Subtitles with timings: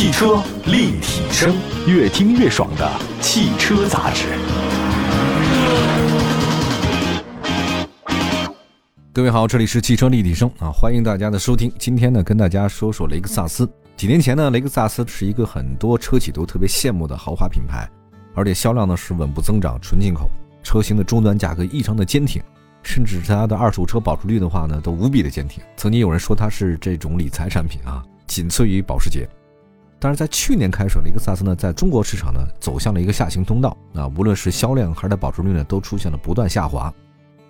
[0.00, 1.54] 汽车立体声，
[1.86, 4.28] 越听越爽的汽车杂志。
[9.12, 11.70] 各位好，这里是汽车立体声啊，欢迎大家的收听。
[11.78, 13.70] 今天呢，跟大家说说雷克萨斯。
[13.94, 17.86] 几年前呢，雷克萨斯是一个很多车企都特别羡慕的豪华品牌，
[18.34, 20.30] 而且销量呢是稳步增长，纯进口，
[20.62, 22.42] 车型的终端价格异常的坚挺，
[22.82, 25.62] 甚至它的二手车保值率的话呢，都无比的坚挺。
[25.76, 29.28] 曾经有人说它是这种理财产品啊，仅次于保时捷。
[30.00, 36.92] 但是在去年开始，雷克萨斯呢在中国市场呢走向了一个下行通道啊，无论是销量还是保值率呢，都出现了不断下滑。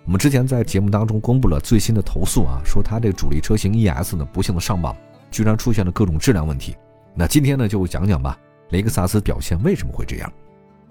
[0.05, 4.95] 我们之前在节目当中公布了最新的投诉啊，说它这个主力车型 ES 呢不幸的上榜。
[5.31, 6.75] 居然出现了各种质量问题，
[7.15, 8.37] 那今天呢就讲讲吧，
[8.71, 10.29] 雷克萨斯表现为什么会这样？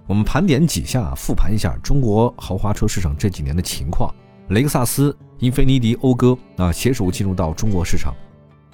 [0.06, 4.10] 我们盘点几下，复盘一下中国豪华车市场这几年的情况。
[4.48, 8.14] 雷克萨斯、英菲尼迪、讴歌啊携手进入到中国市场，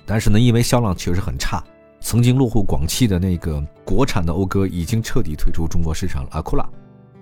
[0.06, 1.60] 但是呢，因为销量确实很差，
[2.06, 6.28] 曾经落户广汽的那个国产的讴歌已经彻底退出中国市场了。
[6.30, 6.64] 阿库拉，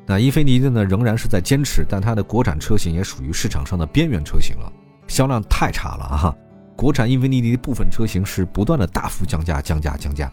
[0.04, 4.70] 那英菲尼迪呢仍然是在坚持，但它的国产车型也属于市场上的边缘车型了，
[5.06, 6.36] 销量太差了啊！
[6.76, 10.30] 国产英菲尼迪部分车型是不断的大幅降价、降价、降价。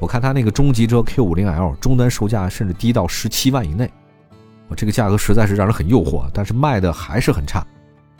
[0.00, 3.88] 我看它那个中级车 Q50L 终端售价甚至低到十七万以内，
[4.66, 7.64] 我这个价格实在是让人很诱惑，但是卖的还是很差。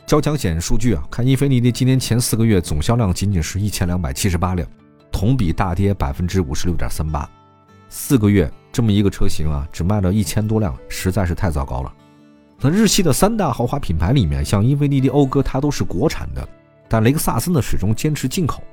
[0.05, 4.65] 交强险数据啊，看英菲尼迪今年前四个月总销量仅仅是一千两百七十八辆，
[5.13, 7.29] 同比大跌百分之五十六点三八。
[7.87, 11.93] 四个月这么一个车型啊，只卖了一千多辆，实在是太糟糕了。
[12.59, 16.45] 那日系的三大豪华品牌里面，像英菲尼迪、讴歌，它都是国产的。
[16.89, 18.63] 但雷克萨斯呢始终坚持进口，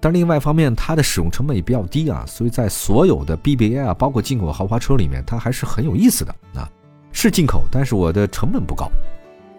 [0.00, 6.68] 但另外一方面它的使用成本也比较低啊，所以在所有的 BBA 啊，包括进口豪华车里面，它还是很有意思的啊。
[7.12, 8.90] 是进口，但是我的成本不高。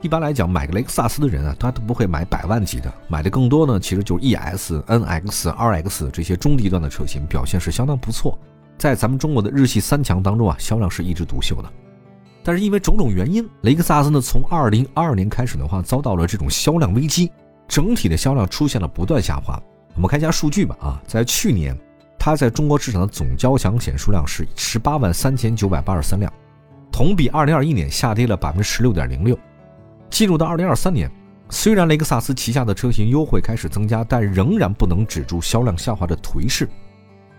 [0.02, 8.38] 一般来讲，买个雷克萨斯的人啊，他都不会买百万级的，买的更多呢，其实就是 ES、NX、RX 这些中低端的车型，表现是相当不错，
[8.78, 11.70] 在咱们中国的日系三强当中啊，销量是一枝独秀的。
[12.44, 17.32] 但是因为种种原因，雷克萨斯呢从2022年开始的话，遭到了这种销量危机。
[17.68, 19.62] 整体的销量出现了不断下滑。
[19.96, 20.78] 我们看一下数据吧。
[20.80, 21.78] 啊，在去年，
[22.18, 26.32] 它在中国市场的总交强险数量是十八万三千九百八十三辆，
[26.90, 29.38] 同比二零二一年下跌了百分之十六点零六。
[30.10, 31.12] 进入到二零二三年，
[31.50, 36.68] 虽然雷克萨斯旗下的车型优惠开始增加，但仍然不能止住销量下滑的颓势。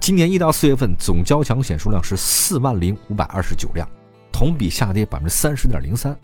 [0.01, 3.89] 今年一到四月份，总交强险数量是四万零五百二十九辆，
[4.31, 6.17] 同比下跌百分之三十点零三，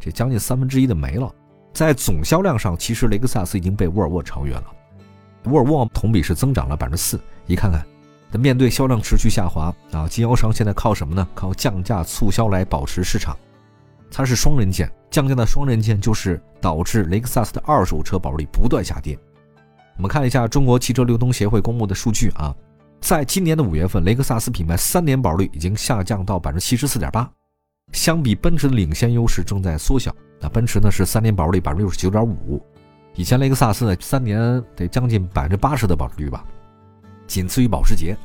[0.00, 1.32] 这将近三分之一的没了。
[1.72, 4.64] 在总销量上，其实雷克萨斯已经被沃尔沃超越了。
[5.44, 7.18] 沃尔沃同比是增长了百分之四。
[7.46, 7.86] 你看看，
[8.30, 11.26] 那面对销量持续下滑啊，经销商现在靠什么呢？
[11.34, 13.36] 靠降价促销来保持市场。
[14.10, 19.16] 它是双刃剑，降价的双刃剑就是导致雷克萨斯的二手车保值率不断下跌。
[19.96, 22.52] 我们看一下中国汽车流通协会公布的数据啊，
[22.98, 27.30] 在今年的五月份，雷克萨斯品牌三年保值率已经下降到百分之七十四点八，
[27.92, 30.12] 相比奔驰的领先优势正在缩小。
[30.40, 32.58] 那奔驰呢是三年保值率百分之六十九点五，
[33.14, 36.42] 以前雷克萨斯呢三年得将近百分之八十的保值率吧，
[37.26, 38.16] 仅次于保时捷，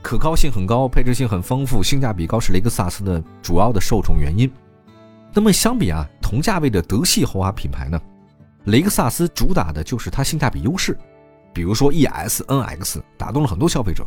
[0.00, 4.48] 可靠性很高，配置性很丰富，性价比高是雷克萨斯的主要的受宠原因。
[5.32, 8.00] 那么相比啊同价位的德系豪华品牌呢，
[8.66, 10.96] 雷克萨斯主打的就是它性价比优势，
[11.52, 14.06] 比如说 ES、NX 打动了很多消费者。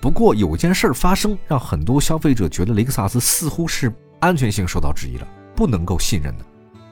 [0.00, 6.44] 不过有件事儿发生，让很多消费者觉得雷克萨斯似乎是安全性受到质疑了，不能够信任的。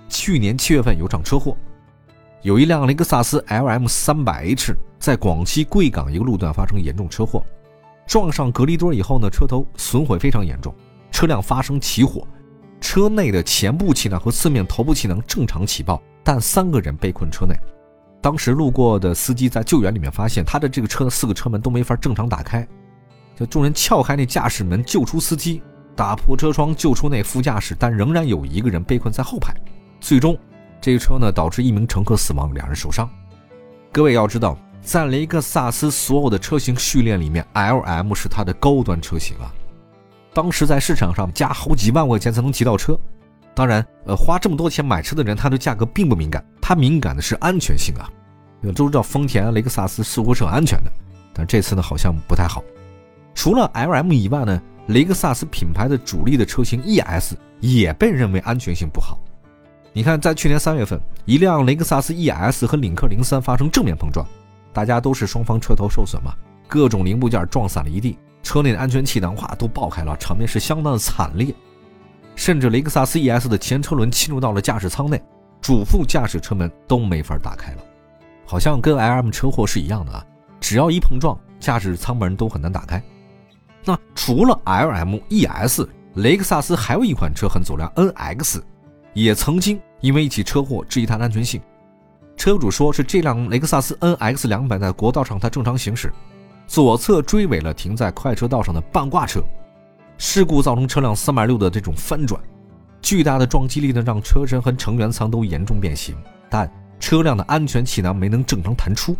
[0.08, 1.56] 去年七月份有场车祸，
[2.42, 7.44] 有一辆雷克萨斯 LM 300H 在广西贵港一个路段发生严重车祸，
[8.06, 10.72] 撞上隔离墩以后呢，车头损毁非常严重，
[11.10, 12.24] 车辆发生起火，
[12.82, 17.54] 车内的前部气囊和侧面头部气囊正常起爆，但三个人被困车内。
[18.20, 22.66] 当时路过的司机在救援里面发现，他的这个车的四个车门都没法正常打开，
[23.36, 25.62] 就众人撬开那驾驶门救出司机，
[25.94, 29.54] 打破车窗救出那副驾驶，但仍然有一个人被困在后排。
[30.00, 30.36] 最终，
[30.80, 33.08] 这个车呢导致一名乘客死亡，两人受伤。
[33.92, 39.54] 各位要知道，在雷克萨斯所有的车型序列里面，LM 是它的高端车型啊。
[40.34, 42.98] 当时在市场上加好几万块钱才能提到车。
[43.54, 48.10] 当然，呃，花这么多钱买车的人，他对价格并不敏感，他敏感的是安全性啊。
[48.74, 50.92] 都知道丰田、雷克萨斯似乎是很安全的，
[51.34, 52.62] 但这次呢好像不太好。
[53.34, 59.18] 除了 LM 以外呢，雷克萨斯品牌的主力的车型 ES 也被认为安全性不好。
[59.92, 64.26] 你看，在去年三月份，一辆雷克萨斯 ES 和领克零三发生正面碰撞，
[64.72, 66.32] 大家都是双方车头受损嘛，
[66.66, 71.54] 各种零部件撞散了一地，车内的安全气囊哇都爆开了，场面是相当的惨烈。
[72.34, 75.22] 甚至雷克萨斯 ES 的前车轮侵入到了驾驶舱内，
[75.60, 77.78] 主副驾驶车门都没法打开了，
[78.46, 80.24] 好像跟 LM 车祸是一样的啊，
[80.58, 83.02] 只要一碰撞，驾驶舱门都很难打开。
[83.84, 88.60] 那除了 LM、ES，雷克萨斯还有一款车很走量，NX，
[89.12, 91.60] 也曾经因为一起车祸质疑它的安全性。
[92.36, 96.12] 车主说是这辆雷克萨斯 NX 两百在国道上它正常行驶，
[96.72, 99.42] 左侧追尾了停在快车道上的半挂车，
[100.16, 102.40] 事故造成车辆三百六的这种翻转，
[103.02, 106.16] 巨大的撞击力呢让车身和成员舱都严重变形，
[106.48, 109.14] 但车辆的安全气囊没能正常弹出。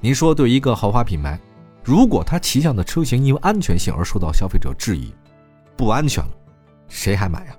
[0.00, 1.38] 您说，对一个豪华品牌，
[1.84, 5.14] 如果它旗下的车型因为安全性而受到消费者质疑，
[5.76, 6.30] 不安全了，
[6.88, 7.56] 谁还买呀？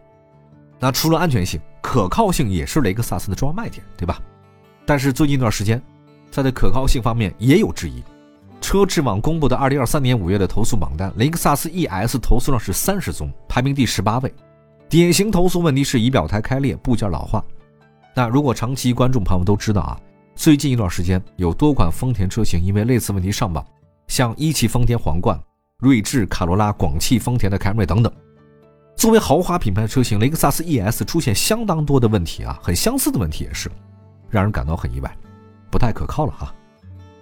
[0.81, 4.19] 那除了安全性，可靠性也是雷克萨斯的重要卖点，对吧？
[4.85, 5.81] 但是最近一段时间，
[6.29, 8.03] 它的可靠性方面也有质疑。
[8.71, 14.33] 车质网公布的2023年5月的投诉榜单，雷克萨斯 ES 投诉量是三十宗，排名第十八位。
[14.87, 17.43] 典型投诉问题是仪表台开裂、部件老化。
[18.15, 19.99] 那如果长期关注朋友都知道啊。
[20.35, 23.61] 最近一段时间，有多款丰田车型因为类似问题上榜，
[24.07, 25.37] 像一汽丰田皇冠、
[25.79, 28.09] 锐志、卡罗拉、广汽丰田的凯美瑞等等。
[28.95, 33.69] 作为豪华品牌的车型，雷克萨斯 ES 出现相当多的问题啊，很相似的问题也是，
[34.29, 35.13] 让人感到很意外，
[35.69, 36.55] 不太可靠了啊。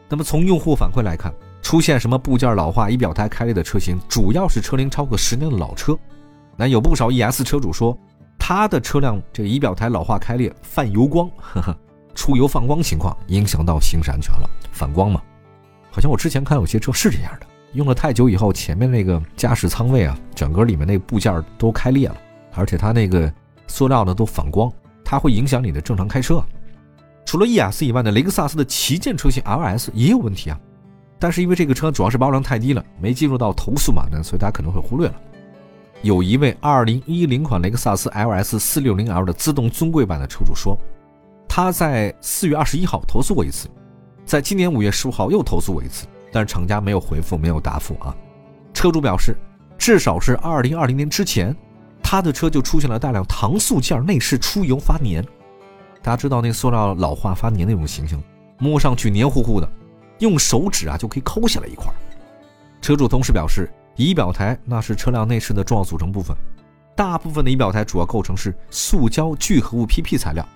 [0.10, 5.98] 那么从用户反馈来看，出现什么部件老化、仪表台开裂的车型，主要是车龄超过十年的老车。
[6.58, 7.98] 那有不少 ES 车主说，
[8.38, 11.78] 他的车辆这个仪表台老化开裂、泛油光，呵呵。
[12.16, 15.22] 出油放光情况影响到行驶安全了，反光嘛？
[15.90, 22.18] 好像我之前看有些车是这样的，用了太久以后，前面那个驾驶舱位啊，整个里面那个部件都开裂了，
[22.56, 23.32] 而且它那个
[23.68, 24.70] 塑料呢都反光，
[25.06, 26.44] 它会影响你的正常开车。
[27.30, 30.60] 除了 ES 以外呢，雷克萨斯的旗舰车型 LS 也有问题啊，
[31.20, 35.14] 但是因为这个车主要是保有量太低了，没进入到投诉榜单，所以大家可能会忽略了。
[36.02, 40.76] 有一位2010款雷克萨斯 LS 460L 的自动尊贵版的车主说。
[41.48, 43.70] 他在四月二十一号投诉过一次，
[44.26, 48.16] 在今年五月十五号又投诉过一次，但是厂家没有回复，没有答复啊。
[48.74, 49.36] 车主表示，
[49.78, 51.56] 至少是二零二零年之前，
[52.02, 55.24] 他的车就出现了大量搪塑件内饰出油发粘。
[56.02, 58.22] 大家知道那塑料老化发粘那种情形，
[58.58, 59.70] 摸上去黏糊糊的，
[60.20, 61.92] 用手指啊就可以抠下来一块。
[62.82, 66.36] 车主同时表示，仪表台那是车辆内饰的重要组成部分，
[66.96, 70.48] 大部分的仪表台主要构成是塑胶聚合物 PP 材料。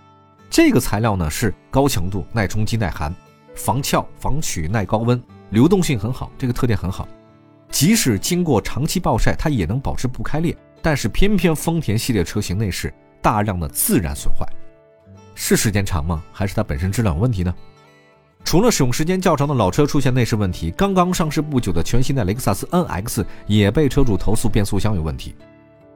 [0.50, 3.13] 这个材料呢是高强度、耐冲击、耐寒、
[3.56, 7.07] 防翘、防曲、耐高温，流动性很好，这个特点很好。
[7.69, 10.56] 即使经过长期暴晒，它也能保持不开裂。
[10.81, 14.46] 但是偏偏丰田系列车型内饰大量的自然损坏，
[15.36, 16.24] 是时间长吗？
[16.32, 17.54] 还是它本身质量有问题呢？
[18.44, 25.36] 除了使用时间较长的老车出现内饰问题，刚刚上市不久的全新的雷克萨斯 NX 也被车主投诉变速箱有问题。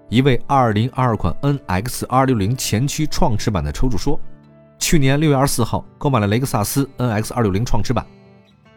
[0.09, 4.19] 一位2022款 NX 260前驱创驰版的车主说。
[4.79, 8.05] 去年六月二十四号购买了雷克萨斯 NX 二六零创驰版，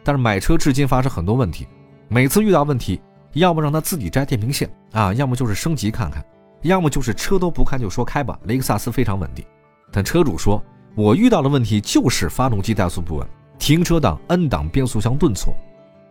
[0.03, 1.69] 但是买车至今发生很多问题，
[2.09, 2.99] 每次遇到问题，
[3.35, 6.25] 要么让他自己摘电瓶线啊，要么就是升级看看，
[6.63, 8.37] 要么就是车都不看就说开吧。
[8.45, 9.45] 雷克萨斯非常稳定，
[9.93, 10.63] 但车主说，
[10.95, 13.27] 我遇到的问题就是发动机怠速不稳，
[13.59, 15.55] 停车档 N 档变速箱顿挫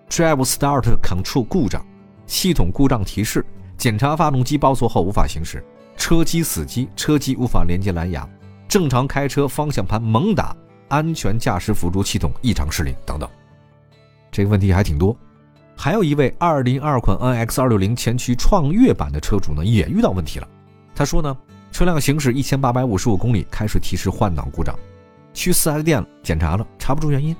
[0.09, 1.85] ，Drive Start Control 故障，
[2.25, 3.45] 系统故障提示，
[3.77, 5.63] 检查发动机报错后无法行驶，
[5.95, 8.27] 车机死机，车机无法连接蓝牙。
[8.67, 10.55] 正常开车，方向盘猛打，
[10.89, 13.27] 安全驾驶辅助系统异常失灵等等，
[14.31, 15.15] 这个问题还挺多。
[15.75, 20.47] 还有一位202款 NX 260前驱创越版的车主呢，也遇到问题了。
[20.93, 21.35] 他说呢，
[21.71, 24.77] 车辆行驶1855公里，开始提示换挡故障，
[25.33, 27.35] 去 4S 店检查了，查不出原因。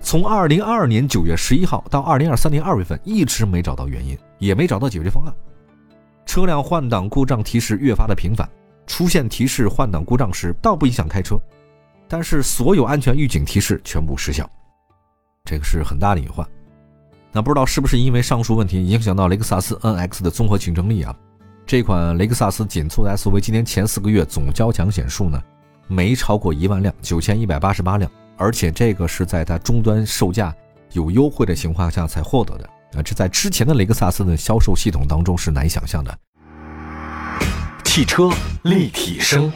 [0.00, 5.34] 从2022年9月11号到2023年2月份，一直没找到原因，也没找到解决方案。
[6.24, 8.48] 车辆换挡故障提示越发的频繁。
[8.86, 11.38] 出现提示换挡故障时，倒不影响开车，
[12.08, 14.50] 但是所有安全预警提示全部失效，
[15.44, 16.44] 这个是很大的隐患。
[17.30, 21.14] 那不知道是不是因为上述问题影响到雷克萨斯 NX 的综合竞争力啊？
[21.70, 25.40] 这款雷克萨斯紧凑的 SUV 今年前四个月总交强险数呢，
[25.86, 30.52] 没超过一万辆，九千一百八十八辆，而且这个是在它终端售价
[30.90, 36.18] 有优惠的情况下才获得的啊，这在之前的雷克萨斯的销售系统当中是难以想象的。
[37.84, 38.28] 汽车
[38.64, 39.52] 立体声，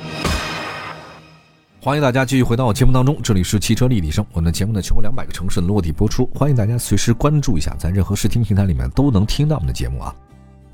[1.80, 4.24] 欢迎大家继续回到节目当中，这里是汽车立体声。
[4.30, 10.14] 我们的节目呢，全国两百个城市落地播出，欢迎大家随时关注一下，在任何视听平台里面都能听到我们的节目啊。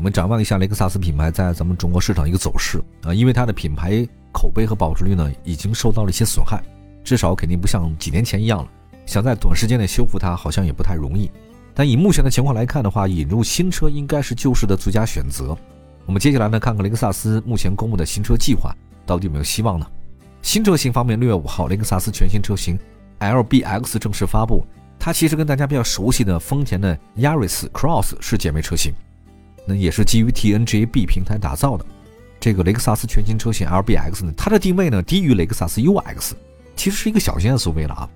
[0.00, 4.02] 我们展望一下雷克萨斯品牌在咱们中国市场一个走势啊，因为它的品牌
[4.32, 6.58] 口碑和保值率呢，已经受到了一些损害，
[7.04, 8.68] 至少肯定不像几年前一样了。
[9.04, 11.30] 想在短时间内修复它，好像也不太容易。
[11.74, 15.54] 但以目前的情况来看的话，引入新车应该是救市的最佳选择。
[16.06, 19.86] 我们接下来呢，看看雷克萨斯目前公布的新车计划到底有没有希望呢？
[20.40, 22.78] 新车型方面，六月五号，雷克萨斯全新车型
[23.18, 24.64] LBX 正式发布，
[24.98, 28.94] 它其实跟大家比较熟悉的丰田的 Yaris Cross 是姐妹车型，
[29.66, 31.84] 那也是基于 TNGA-B 平台打造的。
[32.38, 36.32] 这个雷克萨斯全新车型 LBX 呢，它的定位呢低于雷克萨斯 UX，
[36.74, 38.08] 其实是一个小型 SUV 了啊，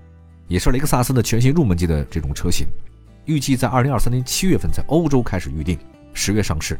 [0.47, 2.65] 也是雷克萨斯的全新入门级的这种车型。
[3.25, 5.77] 预计在二零二三年七月份在欧洲开始预定，
[6.13, 6.79] 十月上市，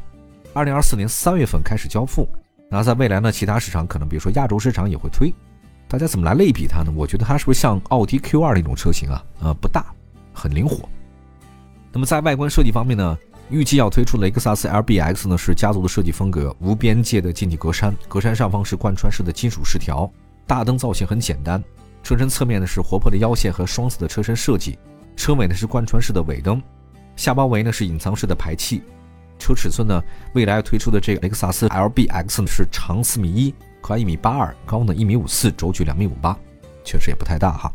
[0.54, 2.28] 二零二四年三月份开始交付。
[2.70, 5.34] 那在未来呢，其他市场可能比如说亚洲市场也会推。
[5.88, 6.92] 大家怎么来类比它呢？
[6.96, 9.24] 我觉得它是不是像奥迪 Q2 那种车型啊？
[9.40, 9.86] 呃，不大。
[10.34, 10.90] 很灵活。
[11.94, 13.18] 那么在外观设计方面呢，
[13.50, 20.12] 预计要推出雷克萨斯 LBX 呢是家族的设计风格，无边界的进气格栅，格栅上方是贯穿式的金属饰条，
[20.48, 21.64] 大灯造型很简单，
[22.02, 24.80] 车身侧面呢是活泼的腰线和双色的车身设计，
[25.16, 26.60] 车尾呢是贯穿式的尾灯，
[27.16, 28.82] 下包围呢是隐藏式的排气，
[29.38, 30.02] 车尺寸呢
[30.34, 36.36] 未来要推出的这个雷克萨斯 LBX 呢是长四米一，宽一米八二，高呢一米五四，轴距两米五八，
[36.84, 37.72] 确实也不太大哈。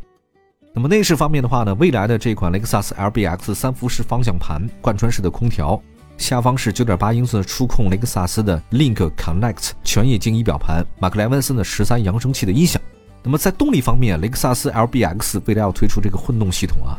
[0.72, 5.82] 那么内饰方面的话呢，未来的这款雷克萨斯 LBX 三辐式方向盘、贯穿式的空调，
[6.16, 12.80] 下方是9.8英寸触控雷克萨斯的 Link Connect 全液晶仪表盘，马克莱文森的十三扬声器的音响。
[13.22, 16.96] 那么在动力方面，雷克萨斯 LBX 未来要推出这个混动系统啊，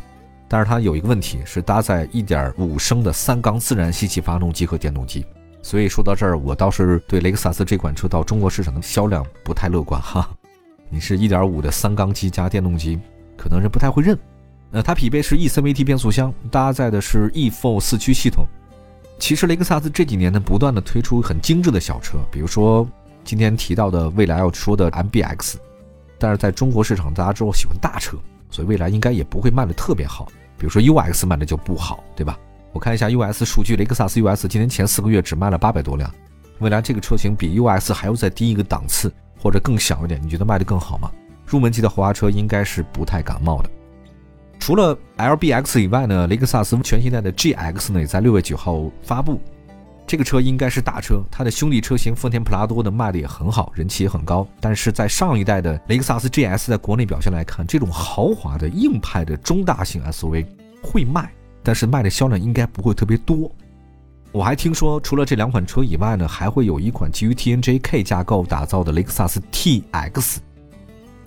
[0.49, 5.25] 但是它有一个问题是搭载1.5升的三缸自然吸气发动机和电动机，
[5.61, 10.29] 所以说到这儿，我倒是对雷克萨斯这款车到中国市场的销量不太乐观哈。
[10.89, 12.99] 你是一点五的三缸机加电动机。
[13.41, 14.15] 可能人不太会认，
[14.69, 18.45] 呃，它匹配是 eCVT 变速箱，搭载的是 e four 四驱系统。
[19.17, 22.87] 其实雷克萨斯这几年呢，不断的推出很精致的小车，比如说
[23.23, 25.55] 今天提到的未来要说的 MBX，
[26.19, 28.15] 但是在中国市场，大家之后喜欢大车，
[28.51, 30.27] 所以未来应该也不会卖的特别好。
[30.55, 32.37] 比如说 UX 卖的就不好，对吧？
[32.73, 36.13] 我看一下 US 数据，雷克萨斯 US 今年前四个月只卖了八百多辆，
[36.59, 41.11] 未来这个车型比 U S 还要再低一个档次，或者更小一点，你觉得卖的更好吗？
[41.51, 43.69] 入门级的豪华车应该是不太感冒的。
[44.57, 49.37] 除了 LBX 以外呢，雷克萨斯全新代的 GX 呢也在六月九号发布。
[50.07, 54.47] 这个车应该是大车，它的兄弟车型丰田普拉多呢卖的也很好，人气也很高。
[54.61, 60.45] 但是在上一代的雷克萨斯 GS 在国内表现来看，这种豪华的硬派的中大型 SUV
[60.81, 61.29] 会卖，
[61.63, 63.51] 但是卖的销量应该不会特别多。
[64.31, 70.37] 我还听说，除了这两款车以外呢，还会有一款基于 TNGK 架构打造的雷克萨斯 TX。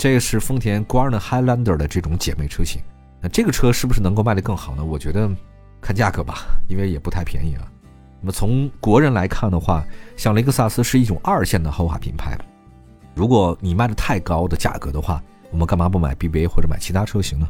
[0.04, 2.82] 这个是丰田 Guarna Highlander 的这种姐妹车型，
[3.23, 4.84] 那这个车是不是能够卖得更好呢？
[4.84, 5.26] 我觉得
[5.80, 7.62] 看价格吧，因为也不太便宜啊。
[8.20, 9.82] 那么从国人来看的话，
[10.14, 12.37] 像雷克萨斯是一种二线的豪华品牌，
[13.14, 17.49] 如果你卖的太高的价格的话，我们干嘛不买 BBA 或者买其他车型呢？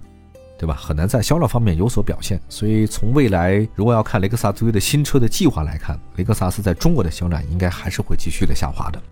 [0.56, 0.76] 对吧？
[0.76, 2.40] 很难在销量方面有所表现。
[2.48, 9.02] 所以从未来如果要看雷克萨斯的新车的计划来看，雷克萨斯在中国的销量应该还是会继续的下滑的。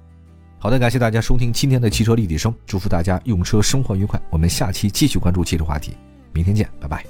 [0.63, 4.23] 好的，感谢大家收听今天的汽车立体声，祝福大家用车生活愉快。
[4.31, 5.97] 我们下期继续关注汽车话题，
[6.33, 7.05] 明天见，拜拜。